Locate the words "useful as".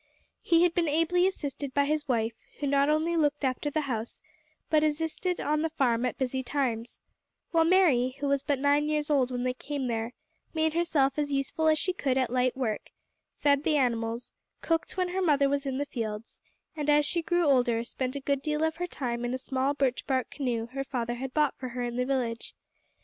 11.31-11.77